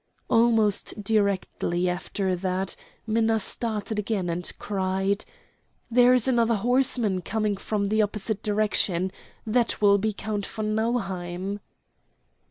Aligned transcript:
Almost 0.31 1.03
directly 1.03 1.87
after 1.87 2.35
that 2.35 2.75
Minna 3.05 3.39
started 3.39 3.99
again 3.99 4.31
and 4.31 4.51
cried: 4.57 5.25
"There 5.91 6.15
is 6.15 6.27
another 6.27 6.55
horseman 6.55 7.21
coming 7.21 7.55
from 7.55 7.85
the 7.85 8.01
opposite 8.01 8.41
direction. 8.41 9.11
That 9.45 9.79
will 9.79 9.99
be 9.99 10.09
the 10.09 10.15
Count 10.15 10.47
von 10.47 10.73
Nauheim." 10.73 11.59